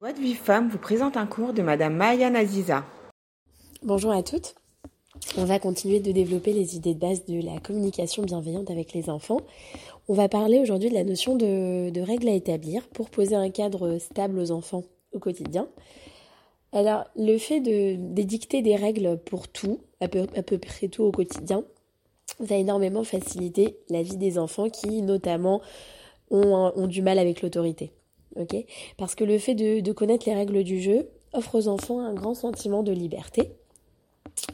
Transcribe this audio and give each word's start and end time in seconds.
Voix 0.00 0.14
de 0.14 0.18
Vie 0.18 0.34
Femme 0.34 0.70
vous 0.70 0.78
présente 0.78 1.18
un 1.18 1.26
cours 1.26 1.52
de 1.52 1.60
Madame 1.60 1.94
Maya 1.94 2.30
Naziza. 2.30 2.86
Bonjour 3.82 4.12
à 4.12 4.22
toutes. 4.22 4.54
On 5.36 5.44
va 5.44 5.58
continuer 5.58 6.00
de 6.00 6.10
développer 6.10 6.54
les 6.54 6.74
idées 6.74 6.94
de 6.94 6.98
base 6.98 7.26
de 7.26 7.38
la 7.44 7.60
communication 7.60 8.22
bienveillante 8.22 8.70
avec 8.70 8.94
les 8.94 9.10
enfants. 9.10 9.42
On 10.08 10.14
va 10.14 10.30
parler 10.30 10.58
aujourd'hui 10.58 10.88
de 10.88 10.94
la 10.94 11.04
notion 11.04 11.36
de, 11.36 12.00
règles 12.00 12.30
à 12.30 12.32
établir 12.32 12.88
pour 12.88 13.10
poser 13.10 13.34
un 13.34 13.50
cadre 13.50 13.98
stable 13.98 14.38
aux 14.38 14.52
enfants 14.52 14.84
au 15.12 15.18
quotidien. 15.18 15.68
Alors, 16.72 17.04
le 17.14 17.36
fait 17.36 17.60
de 17.60 17.96
des 18.62 18.76
règles 18.76 19.18
pour 19.18 19.48
tout, 19.48 19.80
à 20.00 20.08
peu, 20.08 20.26
près 20.56 20.88
tout 20.88 21.02
au 21.02 21.12
quotidien, 21.12 21.62
va 22.38 22.56
énormément 22.56 23.04
faciliter 23.04 23.76
la 23.90 24.02
vie 24.02 24.16
des 24.16 24.38
enfants 24.38 24.70
qui, 24.70 25.02
notamment, 25.02 25.60
ont 26.30 26.86
du 26.86 27.02
mal 27.02 27.18
avec 27.18 27.42
l'autorité 27.42 27.92
ok? 28.36 28.56
Parce 28.96 29.14
que 29.14 29.24
le 29.24 29.38
fait 29.38 29.54
de, 29.54 29.92
connaître 29.92 30.28
les 30.28 30.34
règles 30.34 30.62
du 30.64 30.80
jeu 30.80 31.08
offre 31.32 31.56
aux 31.56 31.68
enfants 31.68 32.00
un 32.00 32.14
grand 32.14 32.34
sentiment 32.34 32.82
de 32.82 32.92
liberté. 32.92 33.52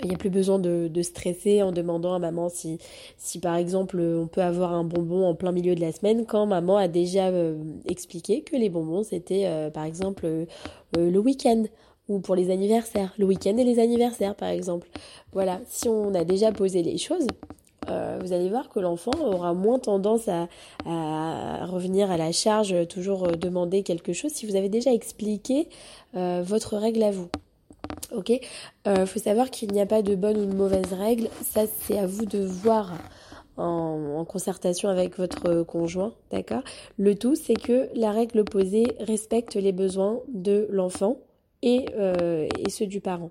Il 0.03 0.09
n'y 0.09 0.15
a 0.15 0.19
plus 0.19 0.31
besoin 0.31 0.59
de, 0.59 1.03
stresser 1.03 1.63
en 1.63 1.73
demandant 1.73 2.15
à 2.15 2.19
maman 2.19 2.49
si, 2.49 2.79
si 3.19 3.39
par 3.39 3.57
exemple 3.57 4.01
on 4.01 4.27
peut 4.27 4.43
avoir 4.43 4.73
un 4.73 4.85
bonbon 4.85 5.27
en 5.27 5.35
plein 5.35 5.53
milieu 5.53 5.75
de 5.75 5.81
la 5.81 5.93
semaine 5.93 6.27
quand 6.27 6.47
maman 6.47 6.77
a 6.77 6.89
déjà 6.89 7.29
euh, 7.29 7.57
expliqué 7.87 8.43
que 8.43 8.57
les 8.57 8.69
bonbons 8.69 9.05
c'était 9.05 9.45
euh, 9.47 9.71
par 9.71 9.85
exemple 9.85 10.27
euh, 10.27 10.47
le 10.97 11.19
week-end 11.19 11.65
ou 12.09 12.21
pour 12.21 12.35
les 12.35 12.51
anniversaires, 12.51 13.13
le 13.19 13.27
week-end 13.27 13.57
et 13.57 13.65
les 13.65 13.79
anniversaires 13.79 14.35
par 14.35 14.49
exemple. 14.49 14.89
Voilà, 15.33 15.61
si 15.67 15.89
on 15.89 16.15
a 16.15 16.25
déjà 16.25 16.53
posé 16.53 16.83
les 16.83 16.99
choses, 16.99 17.27
euh, 17.89 18.19
vous 18.21 18.33
allez 18.33 18.49
voir 18.49 18.69
que 18.69 18.81
l'enfant 18.81 19.13
aura 19.21 19.55
moins 19.55 19.79
tendance 19.79 20.29
à, 20.29 20.47
revenir 21.67 22.11
à 22.11 22.17
la 22.17 22.33
charge, 22.33 22.75
toujours 22.89 23.29
euh, 23.29 23.33
demander 23.33 23.83
quelque 23.83 24.13
chose 24.13 24.33
si 24.33 24.47
vous 24.47 24.57
avez 24.57 24.69
déjà 24.69 24.93
expliqué 24.93 25.69
euh, 26.17 26.43
votre 26.45 26.77
règle 26.77 27.03
à 27.03 27.11
vous. 27.11 27.29
Ok? 28.15 28.31
Il 28.87 29.07
faut 29.07 29.19
savoir 29.19 29.51
qu'il 29.51 29.73
n'y 29.73 29.81
a 29.81 29.87
pas 29.87 30.03
de 30.03 30.15
bonne 30.15 30.39
ou 30.39 30.47
de 30.47 30.55
mauvaise 30.55 30.93
règle. 30.93 31.29
Ça, 31.43 31.63
c'est 31.67 31.99
à 31.99 32.07
vous 32.07 32.25
de 32.25 32.39
voir 32.39 32.93
en, 33.57 34.25
concertation 34.25 34.89
avec 34.89 35.17
votre 35.19 35.63
conjoint. 35.63 36.13
D'accord? 36.31 36.63
Le 36.99 37.17
tout, 37.17 37.35
c'est 37.35 37.55
que 37.55 37.89
la 37.95 38.13
règle 38.13 38.45
posée 38.45 38.87
respecte 39.01 39.57
les 39.57 39.73
besoins 39.73 40.21
de 40.29 40.69
l'enfant 40.71 41.19
et 41.63 41.87
ceux 42.69 42.87
du 42.87 43.01
parent. 43.01 43.31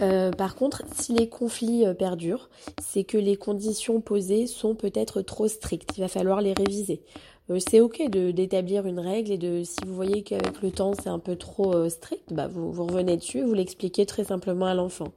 Euh, 0.00 0.30
par 0.30 0.54
contre, 0.54 0.82
si 0.94 1.12
les 1.12 1.28
conflits 1.28 1.86
euh, 1.86 1.94
perdurent, 1.94 2.48
c'est 2.82 3.04
que 3.04 3.18
les 3.18 3.36
conditions 3.36 4.00
posées 4.00 4.46
sont 4.46 4.74
peut-être 4.74 5.22
trop 5.22 5.48
strictes. 5.48 5.90
Il 5.96 6.00
va 6.00 6.08
falloir 6.08 6.40
les 6.40 6.52
réviser. 6.52 7.02
Euh, 7.50 7.58
c'est 7.58 7.80
ok 7.80 8.08
de 8.10 8.30
d'établir 8.30 8.86
une 8.86 9.00
règle 9.00 9.32
et 9.32 9.38
de 9.38 9.62
si 9.64 9.78
vous 9.86 9.94
voyez 9.94 10.22
qu'avec 10.22 10.62
le 10.62 10.70
temps 10.70 10.92
c'est 10.94 11.08
un 11.08 11.18
peu 11.18 11.36
trop 11.36 11.88
strict, 11.88 12.32
bah 12.32 12.46
vous, 12.46 12.72
vous 12.72 12.86
revenez 12.86 13.16
dessus 13.16 13.38
et 13.38 13.42
vous 13.42 13.54
l'expliquez 13.54 14.06
très 14.06 14.24
simplement 14.24 14.66
à 14.66 14.74
l'enfant. 14.74 15.08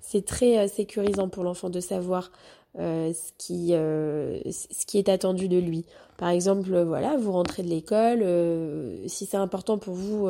C'est 0.00 0.24
très 0.24 0.68
sécurisant 0.68 1.28
pour 1.28 1.44
l'enfant 1.44 1.70
de 1.70 1.80
savoir 1.80 2.30
euh, 2.80 3.12
ce, 3.12 3.30
qui, 3.38 3.68
euh, 3.70 4.40
ce 4.50 4.84
qui 4.84 4.98
est 4.98 5.08
attendu 5.08 5.46
de 5.46 5.58
lui. 5.58 5.84
Par 6.16 6.28
exemple, 6.28 6.76
voilà, 6.82 7.16
vous 7.16 7.30
rentrez 7.30 7.62
de 7.62 7.68
l'école, 7.68 8.20
euh, 8.22 8.96
si 9.06 9.26
c'est 9.26 9.36
important 9.36 9.78
pour 9.78 9.94
vous 9.94 10.28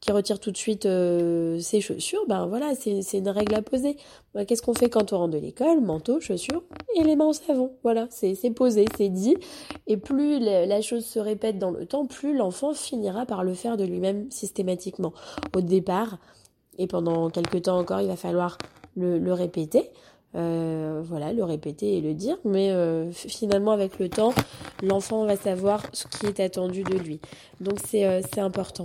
qu'il 0.00 0.12
retire 0.12 0.38
tout 0.38 0.50
de 0.50 0.56
suite 0.56 0.82
ses 0.84 1.80
chaussures, 1.80 2.24
ben 2.28 2.46
voilà, 2.46 2.74
c'est 2.74 3.18
une 3.18 3.28
règle 3.28 3.54
à 3.54 3.62
poser. 3.62 3.96
Ben, 4.34 4.44
qu'est-ce 4.44 4.62
qu'on 4.62 4.74
fait 4.74 4.90
quand 4.90 5.12
on 5.12 5.18
rentre 5.18 5.34
de 5.34 5.38
l'école? 5.38 5.80
Manteau, 5.80 6.20
chaussures 6.20 6.62
et 6.96 7.02
les 7.02 7.16
mains 7.16 7.28
au 7.28 7.32
savon. 7.32 7.72
Voilà, 7.82 8.08
c'est 8.10 8.50
posé, 8.50 8.86
c'est 8.96 9.08
dit. 9.08 9.36
Et 9.86 9.96
plus 9.96 10.38
la, 10.38 10.80
chose 10.82 11.04
se 11.04 11.18
répète 11.18 11.58
dans 11.58 11.70
le 11.70 11.86
temps, 11.86 12.06
plus 12.06 12.36
l'enfant 12.36 12.74
finira 12.74 13.24
par 13.24 13.42
le 13.42 13.54
faire 13.54 13.76
de 13.78 13.84
lui-même 13.84 14.30
systématiquement. 14.30 15.12
Au 15.54 15.62
départ, 15.62 16.18
et 16.78 16.86
pendant 16.86 17.30
quelques 17.30 17.62
temps 17.62 17.78
encore, 17.78 18.00
il 18.02 18.08
va 18.08 18.16
falloir 18.16 18.58
le, 18.96 19.18
le 19.18 19.32
répéter. 19.32 19.90
Euh, 20.36 21.02
voilà, 21.02 21.32
le 21.32 21.44
répéter 21.44 21.96
et 21.96 22.00
le 22.02 22.12
dire, 22.12 22.36
mais 22.44 22.70
euh, 22.70 23.10
finalement 23.10 23.72
avec 23.72 23.98
le 23.98 24.10
temps, 24.10 24.34
l'enfant 24.82 25.24
va 25.24 25.36
savoir 25.36 25.86
ce 25.92 26.06
qui 26.06 26.26
est 26.26 26.40
attendu 26.40 26.82
de 26.82 26.94
lui. 26.94 27.20
Donc 27.60 27.78
c'est 27.86 28.04
euh, 28.04 28.20
important. 28.36 28.84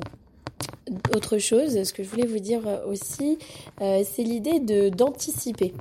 Autre 1.14 1.40
chose, 1.40 1.84
ce 1.84 1.92
que 1.92 2.04
je 2.04 2.10
voulais 2.10 2.26
vous 2.26 2.40
dire 2.40 2.62
aussi, 2.88 3.38
c'est 3.80 4.24
l'idée 4.24 4.60
de 4.60 4.90
d'anticiper. 4.90 5.74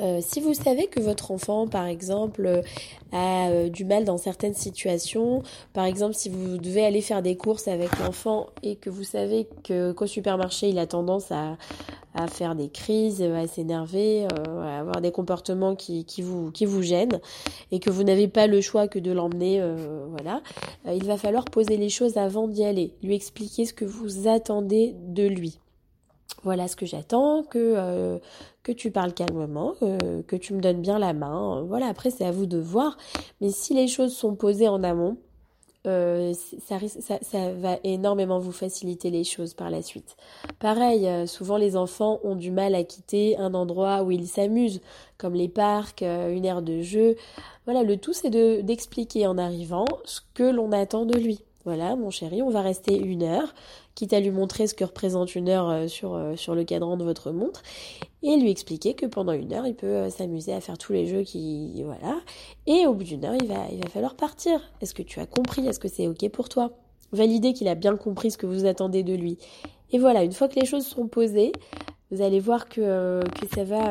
Euh, 0.00 0.20
si 0.20 0.40
vous 0.40 0.54
savez 0.54 0.86
que 0.86 1.00
votre 1.00 1.30
enfant, 1.30 1.68
par 1.68 1.86
exemple, 1.86 2.46
euh, 2.46 2.62
a 3.12 3.48
euh, 3.48 3.68
du 3.68 3.84
mal 3.84 4.04
dans 4.04 4.18
certaines 4.18 4.54
situations, 4.54 5.42
par 5.72 5.84
exemple 5.84 6.14
si 6.14 6.28
vous 6.28 6.58
devez 6.58 6.84
aller 6.84 7.00
faire 7.00 7.22
des 7.22 7.36
courses 7.36 7.68
avec 7.68 7.96
l'enfant 8.00 8.48
et 8.62 8.74
que 8.76 8.90
vous 8.90 9.04
savez 9.04 9.46
que 9.62 9.92
qu'au 9.92 10.06
supermarché 10.06 10.68
il 10.68 10.78
a 10.80 10.86
tendance 10.86 11.30
à, 11.30 11.56
à 12.14 12.26
faire 12.26 12.56
des 12.56 12.70
crises, 12.70 13.22
à 13.22 13.46
s'énerver, 13.46 14.26
à 14.26 14.80
avoir 14.80 15.00
des 15.00 15.12
comportements 15.12 15.76
qui, 15.76 16.04
qui, 16.04 16.22
vous, 16.22 16.50
qui 16.50 16.66
vous 16.66 16.82
gênent 16.82 17.20
et 17.70 17.78
que 17.78 17.90
vous 17.90 18.02
n'avez 18.02 18.26
pas 18.26 18.48
le 18.48 18.60
choix 18.60 18.88
que 18.88 18.98
de 18.98 19.12
l'emmener, 19.12 19.62
voilà, 20.10 20.42
il 20.86 21.04
va 21.04 21.16
falloir 21.16 21.44
poser 21.44 21.76
les 21.76 21.88
choses 21.88 22.16
avant 22.16 22.48
d'y 22.48 22.64
aller, 22.64 22.94
lui 23.02 23.14
expliquer 23.14 23.64
ce 23.64 23.72
que 23.72 23.84
vous 23.84 24.26
attendez 24.26 24.96
de 25.06 25.26
lui 25.26 25.60
voilà 26.44 26.68
ce 26.68 26.76
que 26.76 26.86
j'attends, 26.86 27.42
que, 27.42 27.58
euh, 27.58 28.18
que 28.62 28.72
tu 28.72 28.90
parles 28.90 29.14
calmement, 29.14 29.74
euh, 29.82 30.22
que 30.26 30.36
tu 30.36 30.54
me 30.54 30.60
donnes 30.60 30.80
bien 30.80 30.98
la 30.98 31.12
main. 31.12 31.62
Voilà, 31.62 31.86
après 31.86 32.10
c'est 32.10 32.24
à 32.24 32.30
vous 32.30 32.46
de 32.46 32.58
voir. 32.58 32.96
Mais 33.40 33.50
si 33.50 33.74
les 33.74 33.88
choses 33.88 34.14
sont 34.14 34.34
posées 34.34 34.68
en 34.68 34.82
amont, 34.84 35.16
euh, 35.86 36.32
ça, 36.66 36.78
va 37.52 37.78
énormément 37.84 38.38
vous 38.38 38.52
faciliter 38.52 39.10
les 39.10 39.24
choses 39.24 39.52
par 39.52 39.68
la 39.68 39.82
suite. 39.82 40.16
Pareil, 40.58 41.10
souvent 41.26 41.58
les 41.58 41.76
enfants 41.76 42.20
ont 42.24 42.36
du 42.36 42.50
mal 42.50 42.74
à 42.74 42.84
quitter 42.84 43.36
un 43.36 43.52
endroit 43.52 44.02
où 44.02 44.10
ils 44.10 44.26
s'amusent, 44.26 44.80
comme 45.18 45.34
les 45.34 45.48
parcs, 45.48 46.02
une 46.02 46.44
aire 46.46 46.62
de 46.62 46.80
jeu. 46.80 47.16
Voilà, 47.66 47.82
le 47.82 47.98
tout 47.98 48.14
c'est 48.14 48.30
de 48.30 48.62
d'expliquer 48.62 49.26
en 49.26 49.36
arrivant 49.36 49.84
ce 50.04 50.20
que 50.32 50.44
l'on 50.44 50.72
attend 50.72 51.04
de 51.04 51.18
lui. 51.18 51.40
Voilà, 51.64 51.96
mon 51.96 52.10
chéri, 52.10 52.42
on 52.42 52.50
va 52.50 52.60
rester 52.60 52.94
une 52.94 53.22
heure, 53.22 53.54
quitte 53.94 54.12
à 54.12 54.20
lui 54.20 54.30
montrer 54.30 54.66
ce 54.66 54.74
que 54.74 54.84
représente 54.84 55.34
une 55.34 55.48
heure 55.48 55.68
euh, 55.68 55.88
sur, 55.88 56.14
euh, 56.14 56.36
sur 56.36 56.54
le 56.54 56.64
cadran 56.64 56.96
de 56.96 57.04
votre 57.04 57.30
montre, 57.30 57.62
et 58.22 58.36
lui 58.36 58.50
expliquer 58.50 58.94
que 58.94 59.06
pendant 59.06 59.32
une 59.32 59.52
heure, 59.52 59.66
il 59.66 59.74
peut 59.74 59.86
euh, 59.86 60.10
s'amuser 60.10 60.52
à 60.52 60.60
faire 60.60 60.78
tous 60.78 60.92
les 60.92 61.06
jeux 61.06 61.22
qui... 61.22 61.82
Voilà. 61.84 62.16
Et 62.66 62.86
au 62.86 62.94
bout 62.94 63.04
d'une 63.04 63.24
heure, 63.24 63.34
il 63.40 63.46
va, 63.46 63.88
falloir 63.88 64.14
partir. 64.14 64.60
Est-ce 64.80 64.94
que 64.94 65.02
tu 65.02 65.20
as 65.20 65.26
compris? 65.26 65.66
Est-ce 65.66 65.80
que 65.80 65.88
c'est 65.88 66.08
OK 66.08 66.28
pour 66.30 66.48
toi? 66.48 66.72
Valider 67.12 67.52
qu'il 67.52 67.68
a 67.68 67.74
bien 67.74 67.96
compris 67.96 68.30
ce 68.30 68.38
que 68.38 68.46
vous 68.46 68.66
attendez 68.66 69.02
de 69.02 69.14
lui. 69.14 69.38
Et 69.92 69.98
voilà, 69.98 70.24
une 70.24 70.32
fois 70.32 70.48
que 70.48 70.58
les 70.58 70.66
choses 70.66 70.86
sont 70.86 71.06
posées, 71.06 71.52
vous 72.10 72.22
allez 72.22 72.40
voir 72.40 72.68
que, 72.68 73.20
ça 73.54 73.64
va, 73.64 73.90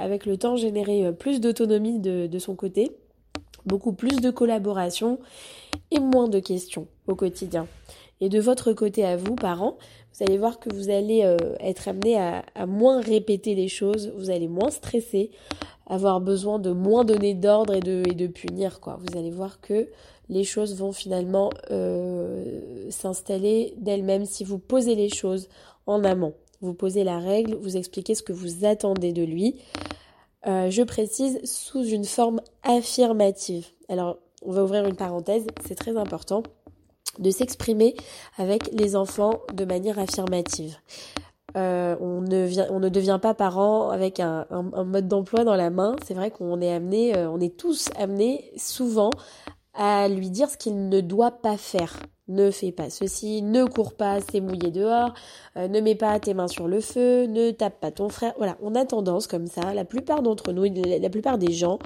avec 0.00 0.26
le 0.26 0.36
temps, 0.36 0.56
générer 0.56 1.12
plus 1.12 1.40
d'autonomie 1.40 2.00
de 2.00 2.38
son 2.38 2.56
côté, 2.56 2.90
beaucoup 3.64 3.92
plus 3.92 4.20
de 4.20 4.30
collaboration 4.30 5.18
et 5.90 6.00
moins 6.00 6.28
de 6.28 6.40
questions 6.40 6.88
au 7.06 7.14
quotidien. 7.14 7.66
Et 8.24 8.30
de 8.30 8.40
votre 8.40 8.72
côté 8.72 9.04
à 9.04 9.18
vous, 9.18 9.34
parents, 9.34 9.76
vous 10.14 10.24
allez 10.24 10.38
voir 10.38 10.58
que 10.58 10.74
vous 10.74 10.88
allez 10.88 11.24
euh, 11.24 11.36
être 11.60 11.88
amené 11.88 12.16
à, 12.16 12.64
moins 12.66 13.02
répéter 13.02 13.54
les 13.54 13.68
choses, 13.68 14.14
vous 14.16 14.30
allez 14.30 14.48
moins 14.48 14.70
stresser, 14.70 15.30
avoir 15.86 16.22
besoin 16.22 16.58
de 16.58 16.70
moins 16.70 17.04
donner 17.04 17.34
d'ordre 17.34 17.74
et 17.74 17.80
de, 17.80 18.26
punir. 18.28 18.80
Vous 18.82 19.18
allez 19.18 19.30
voir 19.30 19.60
que 19.60 19.90
les 20.30 20.42
choses 20.42 20.74
vont 20.74 20.92
finalement 20.92 21.50
euh, 21.70 22.88
s'installer 22.88 23.74
d'elles-mêmes 23.76 24.24
si 24.24 24.42
vous 24.42 24.58
posez 24.58 24.94
les 24.94 25.10
choses 25.10 25.50
en 25.86 26.02
amont. 26.02 26.32
Vous 26.62 26.72
posez 26.72 27.04
la 27.04 27.18
règle, 27.18 27.56
vous 27.56 27.76
expliquez 27.76 28.14
ce 28.14 28.22
que 28.22 28.32
vous 28.32 28.64
attendez 28.64 29.12
de 29.12 29.22
lui. 29.22 29.56
Euh, 30.46 30.70
je 30.70 30.82
précise 30.82 31.44
sous 31.44 31.84
une 31.84 32.06
forme 32.06 32.40
affirmative. 32.62 33.66
Alors, 33.90 34.16
on 34.40 34.50
va 34.50 34.64
ouvrir 34.64 34.86
une 34.86 34.96
parenthèse, 34.96 35.46
c'est 35.66 35.74
très 35.74 35.98
important 35.98 36.42
de 37.18 37.30
s'exprimer 37.30 37.94
avec 38.38 38.70
les 38.72 38.96
enfants 38.96 39.40
de 39.52 39.64
manière 39.64 39.98
affirmative. 39.98 40.76
Euh, 41.56 41.96
on, 42.00 42.20
ne 42.20 42.44
vient, 42.44 42.66
on 42.70 42.80
ne 42.80 42.88
devient 42.88 43.20
pas 43.22 43.32
parent 43.32 43.90
avec 43.90 44.18
un, 44.18 44.46
mode 44.50 45.06
d'emploi 45.06 45.44
dans 45.44 45.54
la 45.54 45.70
main. 45.70 45.94
C'est 46.04 46.14
vrai 46.14 46.30
qu'on 46.30 46.60
est 46.60 46.72
amené, 46.72 47.16
euh, 47.16 47.30
on 47.30 47.40
est 47.40 47.56
tous 47.56 47.90
amenés 47.96 48.50
souvent 48.56 49.10
à 49.74 50.08
lui 50.08 50.30
dire 50.30 50.50
ce 50.50 50.56
qu'il 50.56 50.88
ne 50.88 51.00
doit 51.00 51.30
pas 51.30 51.56
faire 51.56 51.94
ne 52.28 52.50
fais 52.50 52.72
pas 52.72 52.90
ceci, 52.90 53.42
ne 53.42 53.64
cours 53.64 53.94
pas, 53.94 54.18
c'est 54.20 54.40
mouillé 54.40 54.70
dehors, 54.70 55.14
euh, 55.56 55.68
ne 55.68 55.80
mets 55.80 55.94
pas 55.94 56.18
tes 56.18 56.34
mains 56.34 56.48
sur 56.48 56.68
le 56.68 56.80
feu, 56.80 57.26
ne 57.26 57.50
tape 57.50 57.80
pas 57.80 57.90
ton 57.90 58.08
frère. 58.08 58.34
Voilà, 58.38 58.56
on 58.62 58.74
a 58.74 58.84
tendance 58.84 59.26
comme 59.26 59.46
ça, 59.46 59.74
la 59.74 59.84
plupart 59.84 60.22
d'entre 60.22 60.52
nous, 60.52 60.64
la 60.64 61.10
plupart 61.10 61.38
des 61.38 61.52
gens, 61.52 61.78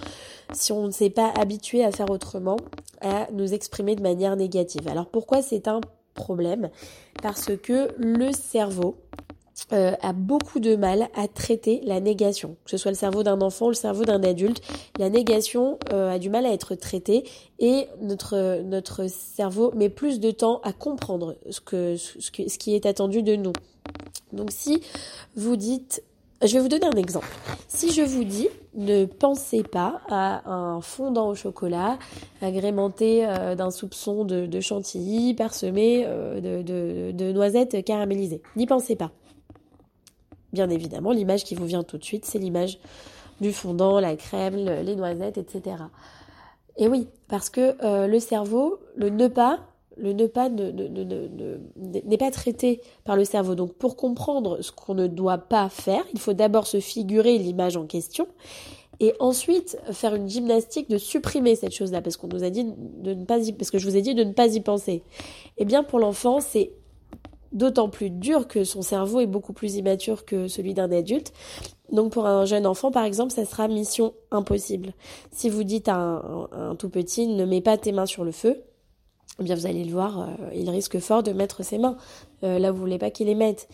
si 0.53 0.73
on 0.73 0.87
ne 0.87 0.93
s'est 0.93 1.11
pas 1.11 1.33
habitué 1.39 1.85
à 1.85 1.91
faire 1.91 2.11
autrement, 2.11 2.57
à 3.01 3.29
nous 3.33 3.53
exprimer 3.53 3.97
de 3.97 4.03
manière 4.03 4.37
négative. 4.37 4.89
Alors 4.89 5.07
pourquoi 5.07 5.43
c'est 5.43 5.69
un 5.69 5.81
problème? 6.15 6.71
Parce 7.23 7.57
que 7.57 7.91
le 7.99 8.33
cerveau 8.33 8.97
euh, 9.73 9.93
a 10.01 10.13
beaucoup 10.13 10.61
de 10.61 10.77
mal 10.77 11.09
à 11.15 11.29
traiter 11.29 11.81
la 11.85 12.01
négation, 12.01 12.57
que 12.65 12.71
ce 12.71 12.77
soit 12.77 12.91
le 12.91 12.97
cerveau 12.97 13.23
d'un 13.23 13.41
enfant 13.41 13.67
ou 13.67 13.71
le 13.71 13.75
cerveau 13.75 14.05
d'un 14.05 14.23
adulte. 14.23 14.63
La 14.99 15.11
négation 15.11 15.79
euh, 15.93 16.11
a 16.11 16.19
du 16.19 16.31
mal 16.31 16.47
à 16.47 16.53
être 16.53 16.75
traitée 16.75 17.25
et 17.59 17.87
notre, 18.01 18.63
notre 18.63 19.09
cerveau 19.09 19.73
met 19.75 19.89
plus 19.89 20.21
de 20.21 20.31
temps 20.31 20.61
à 20.63 20.73
comprendre 20.73 21.37
ce, 21.51 21.61
que, 21.61 21.97
ce, 21.97 22.31
qui 22.31 22.75
est 22.75 22.87
attendu 22.87 23.23
de 23.23 23.37
nous. 23.37 23.53
Donc 24.33 24.51
si 24.53 24.83
vous 25.37 25.57
dites 25.57 26.03
je 26.41 26.55
vais 26.55 26.61
vous 26.61 26.69
donner 26.69 26.87
un 26.87 26.97
exemple. 26.97 27.27
Si 27.67 27.93
je 27.93 28.03
vous 28.03 28.23
dis 28.23 28.49
ne 28.75 29.07
pensez 29.07 29.65
pas 29.65 30.01
à 30.09 30.49
un 30.49 30.81
fondant 30.81 31.31
au 31.31 31.35
chocolat 31.35 31.99
agrémenté 32.41 33.27
euh, 33.27 33.57
d'un 33.57 33.73
soupçon 33.73 34.25
de, 34.25 34.61
chantilly 34.61 35.35
parsemé 35.35 36.05
de 36.07 37.33
noisettes 37.33 37.85
caramélisées, 37.85 38.41
n'y 38.55 38.67
pensez 38.67 38.95
pas. 38.95 39.11
Bien 40.53 40.71
évidemment, 40.71 41.13
l'image 41.13 41.45
qui 41.45 41.55
vous 41.55 41.67
vient 41.67 41.83
tout 41.83 41.99
de 41.99 42.05
suite, 42.05 42.25
c'est 42.25 42.39
l'image 42.39 42.79
du 43.41 43.53
fondant, 43.53 44.01
la 44.01 44.17
crème, 44.17 44.57
les 44.57 44.97
noisettes, 44.97 45.39
etc. 45.39 45.77
Et 46.77 46.89
oui, 46.89 47.09
parce 47.29 47.51
que 47.51 47.77
euh, 47.85 48.07
le 48.07 48.21
cerveau, 48.21 48.79
le 48.97 49.11
ne 49.11 49.29
pas, 49.29 49.59
le 49.97 50.13
ne 50.13 50.27
pas 50.27 50.49
n'est 50.49 52.17
pas 52.17 52.31
traité 52.31 52.81
par 53.05 53.17
le 53.17 53.25
cerveau. 53.25 53.55
Donc 53.55 53.75
pour 53.75 53.97
comprendre 53.97 54.63
ce 54.63 54.73
qu'on 54.73 54.95
ne 54.95 55.09
doit 55.09 55.39
pas 55.39 55.69
faire, 55.69 56.05
il 56.15 56.21
faut 56.21 56.33
d'abord 56.33 56.67
se 56.67 56.81
figurer 56.81 57.37
l'image 57.37 57.77
en 57.77 57.87
question 57.87 58.29
et 59.01 59.15
ensuite 59.21 59.79
faire 59.93 60.15
une 60.15 60.29
gymnastique 60.29 60.89
de 60.89 60.99
supprimer 60.99 61.55
cette 61.55 61.73
chose-là 61.73 62.01
parce 62.01 62.17
qu'on 62.17 62.29
nous 62.29 62.43
a 62.43 62.51
dit 62.51 62.65
de 62.65 63.15
ne 63.15 63.25
pas 63.25 63.39
parce 63.57 63.71
que 63.71 63.79
je 63.79 63.89
vous 63.89 63.97
ai 63.97 64.03
dit 64.03 64.15
de 64.15 64.25
ne 64.25 64.33
pas 64.33 64.47
y 64.47 64.61
penser. 64.61 65.03
Eh 65.57 65.65
bien 65.65 65.83
pour 65.83 65.99
l'enfant, 65.99 66.41
c'est 66.41 66.73
d'autant 67.53 67.89
plus 67.89 68.11
dur 68.11 68.47
que 68.49 68.65
son 68.65 68.83
cerveau 68.83 69.21
est 69.21 69.27
beaucoup 69.27 69.53
plus 69.53 69.77
immature 69.77 70.25
que 70.25 70.49
celui 70.49 70.75
d'un 70.75 70.91
adulte. 70.93 71.33
Donc 71.91 72.13
pour 72.13 72.27
un 72.27 72.45
jeune 72.45 72.67
enfant, 72.67 72.91
par 72.91 73.05
exemple, 73.05 73.33
ça 73.33 73.45
sera 73.45 73.69
mission 73.69 74.13
impossible. 74.31 74.93
Si 75.33 75.49
vous 75.49 75.65
dites 75.65 75.89
à 75.89 75.97
un, 76.53 76.75
tout 76.77 76.91
petit, 76.91 77.27
ne 77.27 77.45
mets 77.45 77.63
pas 77.63 77.79
tes 77.79 77.93
mains 77.93 78.07
sur 78.07 78.25
le 78.25 78.33
feu, 78.33 78.63
eh 79.41 79.45
bien 79.45 79.55
vous 79.55 79.67
allez 79.67 79.85
le 79.85 79.93
voir, 79.93 80.21
euh, 80.21 80.51
il 80.55 80.69
risque 80.69 80.99
fort 80.99 81.23
de 81.23 81.33
mettre 81.33 81.63
ses 81.63 81.79
mains. 81.79 81.97
Euh, 82.45 82.59
là, 82.59 82.73
vous 82.73 82.79
voulez 82.79 82.99
pas 82.99 83.11
qu'il 83.11 83.29
les 83.29 83.35
mette. 83.35 83.69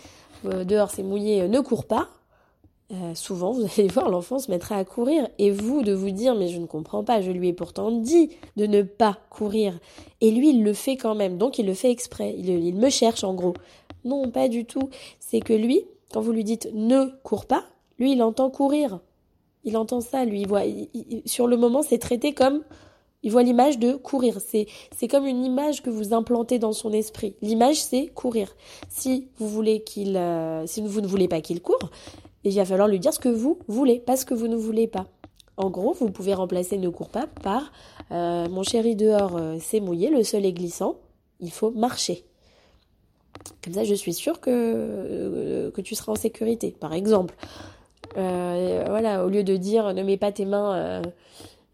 Euh, 0.45 0.65
dehors, 0.65 0.91
c'est 0.91 1.03
mouillé, 1.03 1.49
ne 1.49 1.61
cours 1.61 1.87
pas. 1.87 2.09
Souvent, 3.15 3.53
vous 3.53 3.67
allez 3.77 3.89
voir, 3.93 4.09
l'enfant 4.09 4.39
se 4.39 4.51
mettra 4.51 4.77
à 4.77 4.85
courir. 4.85 5.29
Et 5.39 5.51
vous, 5.51 5.83
de 5.83 5.93
vous 5.93 6.11
dire, 6.11 6.35
mais 6.35 6.49
je 6.49 6.59
ne 6.59 6.67
comprends 6.67 7.05
pas, 7.05 7.21
je 7.21 7.31
lui 7.31 7.49
ai 7.49 7.53
pourtant 7.53 7.91
dit 7.91 8.31
de 8.57 8.67
ne 8.67 8.83
pas 8.83 9.19
courir. 9.31 9.79
Et 10.21 10.31
lui, 10.31 10.51
il 10.51 10.63
le 10.63 10.73
fait 10.73 10.97
quand 10.97 11.15
même. 11.15 11.39
Donc, 11.39 11.59
il 11.59 11.67
le 11.67 11.75
fait 11.75 11.91
exprès. 11.91 12.35
Il, 12.37 12.49
il 12.49 12.77
me 12.77 12.91
cherche, 12.91 13.25
en 13.25 13.35
gros. 13.35 13.55
Non, 14.05 14.31
pas 14.31 14.49
du 14.49 14.65
tout. 14.65 14.91
C'est 15.19 15.41
que 15.41 15.53
lui, 15.53 15.85
quand 16.13 16.21
vous 16.21 16.33
lui 16.33 16.45
dites 16.45 16.69
ne 16.75 17.07
cours 17.23 17.47
pas, 17.47 17.65
lui, 17.99 18.13
il 18.13 18.23
entend 18.23 18.51
courir. 18.51 19.01
Il 19.65 19.77
entend 19.77 20.01
ça, 20.01 20.25
lui. 20.25 20.43
Il 20.43 20.49
voit, 20.49 20.63
sur 21.25 21.47
le 21.47 21.57
moment, 21.57 21.83
c'est 21.83 21.99
traité 21.99 22.33
comme 22.33 22.63
il 23.25 23.33
voit 23.33 23.43
l'image 23.43 23.79
de 23.79 23.95
courir. 23.95 24.39
C'est, 24.47 24.67
c'est 24.95 25.09
comme 25.09 25.27
une 25.27 25.45
image 25.45 25.83
que 25.83 25.89
vous 25.89 26.13
implantez 26.13 26.59
dans 26.59 26.73
son 26.75 26.93
esprit. 26.93 27.35
L'image, 27.41 27.83
c'est 27.83 28.09
courir. 28.09 28.55
Si 28.91 29.29
vous 29.39 29.49
voulez 29.49 29.83
qu'il, 29.83 30.17
euh, 30.17 30.67
si 30.67 30.83
vous 30.83 31.01
ne 31.01 31.07
voulez 31.07 31.27
pas 31.27 31.41
qu'il 31.41 31.63
court, 31.63 31.91
il 32.51 32.57
va 32.57 32.65
falloir 32.65 32.89
lui 32.89 32.99
dire 32.99 33.13
ce 33.13 33.19
que 33.19 33.29
vous 33.29 33.59
voulez, 33.69 34.01
pas 34.01 34.17
ce 34.17 34.25
que 34.25 34.35
vous 34.35 34.49
ne 34.49 34.57
voulez 34.57 34.87
pas. 34.87 35.07
En 35.57 35.71
gros, 35.71 35.93
vous 35.93 36.11
pouvez 36.11 36.35
remplacer 36.35 36.79
ne 36.79 36.89
cours 36.89 37.09
pas 37.09 37.27
par 37.43 37.73
euh, 38.11 38.49
mon 38.49 38.63
chéri 38.63 38.97
dehors, 38.97 39.37
euh, 39.37 39.57
c'est 39.61 39.81
mouillé, 39.81 40.11
le 40.11 40.25
sol 40.25 40.45
est 40.45 40.53
glissant, 40.53 40.97
il 41.41 41.51
faut 41.51 41.71
marcher. 41.71 42.25
Comme 43.63 43.75
ça, 43.75 43.85
je 43.85 43.95
suis 43.95 44.15
sûre 44.15 44.41
que, 44.41 45.71
que 45.75 45.81
tu 45.81 45.95
seras 45.95 46.13
en 46.13 46.17
sécurité, 46.17 46.75
par 46.79 46.93
exemple. 46.93 47.35
voilà, 48.15 49.25
au 49.25 49.29
lieu 49.29 49.43
de 49.43 49.57
dire 49.57 49.93
ne 49.93 50.03
mets 50.03 50.17
pas 50.17 50.33
tes 50.33 50.45
mains 50.45 51.03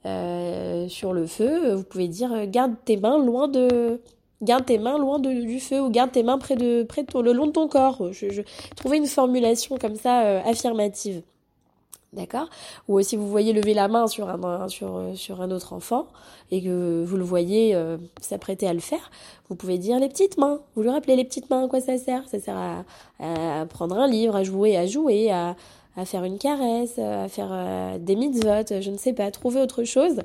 euh, 0.06 0.88
sur 0.88 1.12
le 1.12 1.26
feu, 1.26 1.74
vous 1.74 1.84
pouvez 1.84 2.08
dire 2.08 2.32
euh, 2.32 2.46
garde 2.46 2.74
tes 2.86 2.96
mains 2.96 3.22
loin 3.22 3.48
de 3.48 4.00
garde 4.42 4.64
tes 4.64 4.78
mains 4.78 4.98
loin 4.98 5.18
du 5.18 5.60
feu 5.60 5.80
ou 5.80 5.90
garde 5.90 6.12
tes 6.12 6.22
mains 6.22 6.38
près 6.38 6.56
de 6.56 6.82
près 6.82 7.02
de 7.02 7.18
le 7.20 7.32
long 7.32 7.46
de 7.46 7.52
ton 7.52 7.68
corps. 7.68 8.12
Je, 8.12 8.30
je 8.30 8.42
trouvais 8.76 8.96
une 8.96 9.06
formulation 9.06 9.76
comme 9.78 9.96
ça 9.96 10.22
euh, 10.22 10.40
affirmative. 10.44 11.22
D'accord? 12.12 12.48
Ou 12.88 13.00
si 13.02 13.14
vous 13.14 13.28
voyez 13.28 13.52
lever 13.52 13.72
la 13.72 13.86
main 13.86 14.08
sur 14.08 14.28
un, 14.28 14.66
sur, 14.66 15.00
sur 15.14 15.40
un 15.40 15.52
autre 15.52 15.72
enfant 15.72 16.06
et 16.50 16.60
que 16.60 17.04
vous 17.06 17.16
le 17.16 17.22
voyez 17.22 17.78
s'apprêter 18.20 18.66
à 18.66 18.72
le 18.72 18.80
faire, 18.80 19.12
vous 19.48 19.54
pouvez 19.54 19.78
dire 19.78 20.00
les 20.00 20.08
petites 20.08 20.36
mains. 20.36 20.58
Vous 20.74 20.82
lui 20.82 20.90
rappelez 20.90 21.14
les 21.14 21.24
petites 21.24 21.48
mains, 21.50 21.66
à 21.66 21.68
quoi 21.68 21.80
ça 21.80 21.98
sert? 21.98 22.28
Ça 22.28 22.40
sert 22.40 22.56
à, 22.56 22.82
à, 23.20 23.64
prendre 23.66 23.96
un 23.96 24.08
livre, 24.08 24.34
à 24.34 24.42
jouer, 24.42 24.76
à 24.76 24.86
jouer, 24.86 25.30
à, 25.30 25.54
à 25.96 26.04
faire 26.04 26.24
une 26.24 26.38
caresse, 26.38 26.98
à 26.98 27.28
faire 27.28 27.50
euh, 27.52 27.98
des 27.98 28.16
mitzvot, 28.16 28.80
je 28.80 28.90
ne 28.90 28.96
sais 28.96 29.12
pas, 29.12 29.30
trouver 29.30 29.60
autre 29.60 29.84
chose 29.84 30.22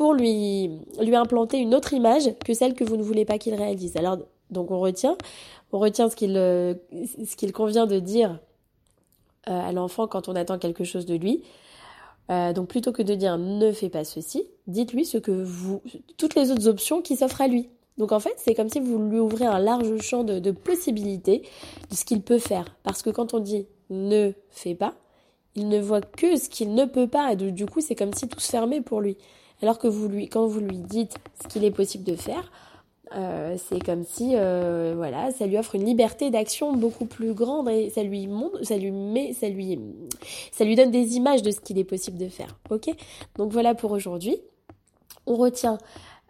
pour 0.00 0.14
lui, 0.14 0.70
lui 0.98 1.14
implanter 1.14 1.58
une 1.58 1.74
autre 1.74 1.92
image 1.92 2.30
que 2.42 2.54
celle 2.54 2.72
que 2.72 2.84
vous 2.84 2.96
ne 2.96 3.02
voulez 3.02 3.26
pas 3.26 3.36
qu'il 3.36 3.54
réalise. 3.54 3.98
Alors, 3.98 4.16
donc 4.50 4.70
on 4.70 4.80
retient, 4.80 5.14
on 5.72 5.78
retient 5.78 6.08
ce 6.08 6.16
qu'il 6.16 6.38
euh, 6.38 6.72
ce 7.26 7.36
qu'il 7.36 7.52
convient 7.52 7.84
de 7.84 7.98
dire 7.98 8.40
euh, 9.46 9.60
à 9.60 9.72
l'enfant 9.72 10.06
quand 10.06 10.30
on 10.30 10.36
attend 10.36 10.58
quelque 10.58 10.84
chose 10.84 11.04
de 11.04 11.16
lui. 11.16 11.42
donc 12.30 12.68
plutôt 12.68 12.92
que 12.92 13.02
de 13.02 13.14
dire 13.14 13.36
ne 13.36 13.72
fais 13.72 13.90
pas 13.90 14.04
ceci, 14.04 14.46
dites-lui 14.68 15.04
ce 15.04 15.18
que 15.18 15.32
vous, 15.32 15.82
toutes 16.16 16.34
les 16.34 16.50
autres 16.50 16.66
options 16.66 17.02
qui 17.02 17.16
s'offrent 17.16 17.42
à 17.42 17.48
lui. 17.48 17.68
Donc 17.98 18.12
en 18.12 18.20
fait, 18.20 18.36
c'est 18.38 18.54
comme 18.54 18.70
si 18.70 18.80
vous 18.80 18.98
lui 18.98 19.18
ouvrez 19.18 19.44
un 19.44 19.58
large 19.58 19.98
champ 19.98 20.24
de, 20.24 20.38
de 20.38 20.50
possibilités 20.50 21.42
de 21.90 21.94
ce 21.94 22.06
qu'il 22.06 22.22
peut 22.22 22.38
faire. 22.38 22.74
Parce 22.84 23.02
que 23.02 23.10
quand 23.10 23.34
on 23.34 23.38
dit 23.38 23.66
ne 23.90 24.32
fait 24.48 24.74
pas, 24.74 24.94
il 25.56 25.68
ne 25.68 25.78
voit 25.78 26.00
que 26.00 26.38
ce 26.38 26.48
qu'il 26.48 26.74
ne 26.74 26.86
peut 26.86 27.06
pas. 27.06 27.34
Et 27.34 27.36
du 27.36 27.66
coup, 27.66 27.82
c'est 27.82 27.94
comme 27.94 28.14
si 28.14 28.28
tout 28.28 28.40
se 28.40 28.50
fermait 28.50 28.80
pour 28.80 29.02
lui. 29.02 29.18
Alors 29.62 29.78
que 29.78 29.88
vous 29.88 30.08
lui, 30.08 30.28
quand 30.28 30.46
vous 30.46 30.60
lui 30.60 30.78
dites 30.78 31.16
ce 31.42 31.48
qu'il 31.48 31.64
est 31.64 31.70
possible 31.70 32.04
de 32.04 32.16
faire, 32.16 32.50
euh, 33.16 33.56
c'est 33.68 33.82
comme 33.82 34.04
si, 34.04 34.32
euh, 34.34 34.94
voilà, 34.96 35.32
ça 35.32 35.46
lui 35.46 35.58
offre 35.58 35.74
une 35.74 35.84
liberté 35.84 36.30
d'action 36.30 36.72
beaucoup 36.74 37.06
plus 37.06 37.34
grande 37.34 37.68
et 37.68 37.90
ça 37.90 38.02
lui 38.02 38.26
montre, 38.28 38.64
ça 38.64 38.76
lui 38.76 38.92
met, 38.92 39.32
ça 39.32 39.48
lui, 39.48 39.78
ça 40.52 40.64
lui 40.64 40.76
donne 40.76 40.90
des 40.90 41.16
images 41.16 41.42
de 41.42 41.50
ce 41.50 41.60
qu'il 41.60 41.78
est 41.78 41.84
possible 41.84 42.18
de 42.18 42.28
faire. 42.28 42.56
Ok? 42.70 42.88
Donc 43.36 43.52
voilà 43.52 43.74
pour 43.74 43.90
aujourd'hui. 43.90 44.38
On 45.26 45.34
retient 45.34 45.78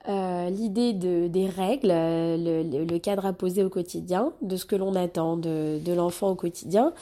euh, 0.08 0.48
l'idée 0.48 0.94
de, 0.94 1.28
des 1.28 1.46
règles, 1.46 1.88
le, 1.88 2.84
le, 2.84 2.98
cadre 2.98 3.26
à 3.26 3.34
poser 3.34 3.62
au 3.62 3.68
quotidien, 3.68 4.32
de 4.40 4.56
ce 4.56 4.64
que 4.64 4.74
l'on 4.74 4.94
attend 4.94 5.36
de 5.36 5.92
l'enfant 5.92 6.30
au 6.30 6.34
quotidien, 6.34 6.94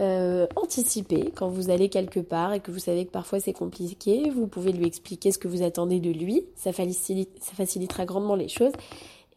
euh, 0.00 0.46
anticiper 0.56 1.32
quand 1.36 1.48
vous 1.48 1.68
allez 1.68 1.90
quelque 1.90 2.20
part 2.20 2.54
et 2.54 2.60
que 2.60 2.70
vous 2.70 2.78
savez 2.78 3.04
que 3.04 3.10
parfois 3.10 3.40
c'est 3.40 3.52
compliqué, 3.52 4.30
vous 4.30 4.46
pouvez 4.46 4.72
lui 4.72 4.86
expliquer 4.86 5.32
ce 5.32 5.38
que 5.38 5.48
vous 5.48 5.62
attendez 5.62 6.00
de 6.00 6.10
lui, 6.10 6.46
ça, 6.56 6.72
facilitera 6.72 8.06
grandement 8.06 8.34
les 8.34 8.48
choses. 8.48 8.72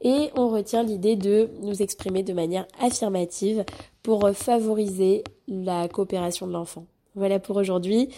Et 0.01 0.29
on 0.37 0.49
retient 0.49 0.83
l'idée 0.83 1.17
de 1.17 1.49
nous 1.61 1.81
exprimer 1.81 2.23
de 2.23 2.31
manière 2.31 2.65
affirmative 2.79 3.65
pour 4.01 4.29
favoriser 4.31 5.23
la 5.47 5.89
coopération 5.89 6.47
de 6.47 6.53
l'enfant. 6.53 6.85
Voilà 7.15 7.39
pour 7.39 7.57
aujourd'hui. 7.57 8.09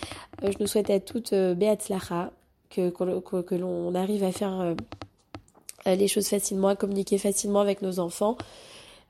Euh, 0.44 0.52
je 0.52 0.58
nous 0.60 0.68
souhaite 0.68 0.92
à 0.92 1.00
toutes 1.00 1.34
euh, 1.34 1.56
Beatzlacha, 1.56 2.32
que, 2.70 3.56
l'on 3.56 3.96
arrive 3.96 4.24
à 4.24 4.32
faire 4.32 4.76
les 5.86 6.08
choses 6.08 6.28
facilement, 6.28 6.68
à 6.68 6.76
communiquer 6.76 7.18
facilement 7.18 7.62
avec 7.62 7.82
nos 7.82 8.00
enfants. 8.00 8.38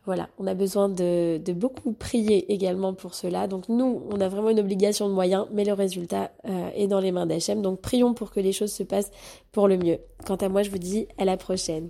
Voilà, 0.07 0.29
on 0.39 0.47
a 0.47 0.53
besoin 0.53 0.87
de, 0.87 1.37
beaucoup 1.51 1.91
prier 1.91 2.53
également 2.53 2.93
pour 2.93 3.13
cela. 3.13 3.47
Donc 3.47 3.67
nous, 3.67 4.03
on 4.09 4.21
a 4.21 4.29
vraiment 4.29 4.49
une 4.49 4.61
obligation 4.61 5.09
de 5.09 5.13
moyens, 5.13 5.47
mais 5.51 5.65
le 5.65 5.73
résultat 5.73 6.31
euh, 6.47 6.69
est 6.75 6.87
dans 6.87 7.01
les 7.01 7.11
mains 7.11 7.25
d'Hachem. 7.25 7.61
Donc 7.61 7.81
prions 7.81 8.13
pour 8.13 8.31
que 8.31 8.39
les 8.39 8.53
choses 8.53 8.71
se 8.71 8.83
passent 8.83 9.11
pour 9.51 9.67
le 9.67 9.75
mieux. 9.77 9.97
Quant 10.25 10.37
à 10.37 10.47
moi, 10.47 10.63
je 10.63 10.69
vous 10.69 10.77
dis 10.77 11.09
à 11.17 11.25
la 11.25 11.35
prochaine. 11.35 11.89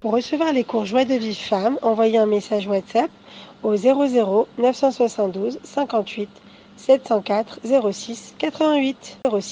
Pour 0.00 0.10
recevoir 0.10 0.52
les 0.52 0.64
cours 0.64 0.86
Joie 0.86 1.04
de 1.04 1.14
vie 1.14 1.36
femme, 1.36 1.78
envoyez 1.82 2.18
un 2.18 2.26
message 2.26 2.66
WhatsApp 2.66 3.12
au 3.62 3.76
00 3.76 4.48
972 4.58 5.60
58 5.62 6.28
704 6.76 7.60
06 7.92 8.34
88 8.38 9.18
06 9.40 9.51